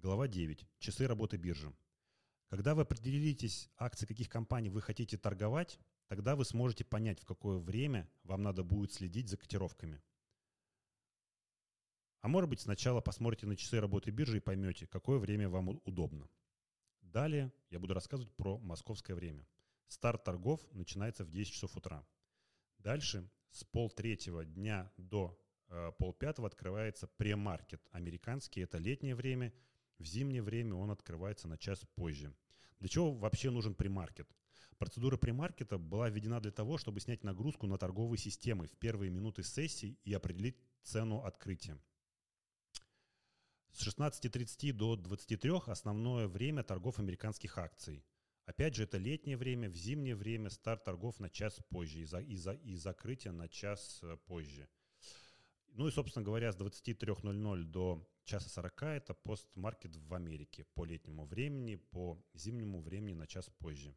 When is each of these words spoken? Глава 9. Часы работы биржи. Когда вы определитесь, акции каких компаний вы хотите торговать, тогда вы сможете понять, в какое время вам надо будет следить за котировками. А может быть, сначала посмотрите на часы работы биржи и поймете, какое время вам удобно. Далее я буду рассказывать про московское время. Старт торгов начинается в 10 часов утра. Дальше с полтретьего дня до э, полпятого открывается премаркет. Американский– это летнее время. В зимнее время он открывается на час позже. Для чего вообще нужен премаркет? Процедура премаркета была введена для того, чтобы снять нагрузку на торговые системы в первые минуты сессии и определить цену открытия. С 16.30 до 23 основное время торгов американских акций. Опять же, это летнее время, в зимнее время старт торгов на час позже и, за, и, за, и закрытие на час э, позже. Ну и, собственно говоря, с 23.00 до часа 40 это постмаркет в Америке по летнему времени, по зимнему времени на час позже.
Глава 0.00 0.28
9. 0.28 0.64
Часы 0.78 1.08
работы 1.08 1.38
биржи. 1.38 1.74
Когда 2.46 2.76
вы 2.76 2.82
определитесь, 2.82 3.68
акции 3.76 4.06
каких 4.06 4.28
компаний 4.28 4.70
вы 4.70 4.80
хотите 4.80 5.18
торговать, 5.18 5.80
тогда 6.06 6.36
вы 6.36 6.44
сможете 6.44 6.84
понять, 6.84 7.18
в 7.18 7.24
какое 7.24 7.58
время 7.58 8.08
вам 8.22 8.42
надо 8.42 8.62
будет 8.62 8.92
следить 8.92 9.28
за 9.28 9.36
котировками. 9.36 10.00
А 12.20 12.28
может 12.28 12.48
быть, 12.48 12.60
сначала 12.60 13.00
посмотрите 13.00 13.48
на 13.48 13.56
часы 13.56 13.80
работы 13.80 14.12
биржи 14.12 14.36
и 14.36 14.40
поймете, 14.40 14.86
какое 14.86 15.18
время 15.18 15.48
вам 15.48 15.80
удобно. 15.84 16.30
Далее 17.02 17.52
я 17.68 17.80
буду 17.80 17.92
рассказывать 17.92 18.32
про 18.36 18.56
московское 18.58 19.16
время. 19.16 19.44
Старт 19.88 20.22
торгов 20.22 20.64
начинается 20.70 21.24
в 21.24 21.30
10 21.32 21.52
часов 21.52 21.76
утра. 21.76 22.06
Дальше 22.78 23.28
с 23.50 23.64
полтретьего 23.64 24.44
дня 24.44 24.92
до 24.96 25.36
э, 25.70 25.90
полпятого 25.98 26.46
открывается 26.46 27.08
премаркет. 27.08 27.84
Американский– 27.90 28.60
это 28.62 28.78
летнее 28.78 29.16
время. 29.16 29.52
В 29.98 30.04
зимнее 30.04 30.42
время 30.42 30.74
он 30.74 30.90
открывается 30.90 31.48
на 31.48 31.58
час 31.58 31.84
позже. 31.94 32.34
Для 32.78 32.88
чего 32.88 33.12
вообще 33.12 33.50
нужен 33.50 33.74
премаркет? 33.74 34.28
Процедура 34.78 35.16
премаркета 35.16 35.76
была 35.76 36.08
введена 36.08 36.40
для 36.40 36.52
того, 36.52 36.78
чтобы 36.78 37.00
снять 37.00 37.24
нагрузку 37.24 37.66
на 37.66 37.78
торговые 37.78 38.18
системы 38.18 38.68
в 38.68 38.76
первые 38.76 39.10
минуты 39.10 39.42
сессии 39.42 39.98
и 40.04 40.12
определить 40.12 40.56
цену 40.82 41.24
открытия. 41.24 41.76
С 43.72 43.86
16.30 43.86 44.72
до 44.72 44.96
23 44.96 45.50
основное 45.66 46.28
время 46.28 46.62
торгов 46.62 47.00
американских 47.00 47.58
акций. 47.58 48.04
Опять 48.46 48.76
же, 48.76 48.84
это 48.84 48.98
летнее 48.98 49.36
время, 49.36 49.68
в 49.68 49.74
зимнее 49.74 50.16
время 50.16 50.48
старт 50.48 50.84
торгов 50.84 51.20
на 51.20 51.28
час 51.28 51.60
позже 51.68 52.00
и, 52.00 52.04
за, 52.04 52.20
и, 52.20 52.36
за, 52.36 52.52
и 52.52 52.76
закрытие 52.76 53.32
на 53.32 53.48
час 53.48 54.00
э, 54.02 54.16
позже. 54.26 54.68
Ну 55.74 55.86
и, 55.86 55.90
собственно 55.90 56.24
говоря, 56.24 56.50
с 56.50 56.56
23.00 56.56 57.64
до 57.64 58.08
часа 58.28 58.50
40 58.50 58.82
это 58.82 59.14
постмаркет 59.14 59.96
в 59.96 60.14
Америке 60.14 60.64
по 60.74 60.84
летнему 60.84 61.24
времени, 61.24 61.76
по 61.76 62.22
зимнему 62.34 62.82
времени 62.82 63.14
на 63.14 63.26
час 63.26 63.50
позже. 63.58 63.96